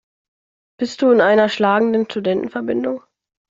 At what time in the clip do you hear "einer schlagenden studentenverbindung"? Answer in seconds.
1.21-3.03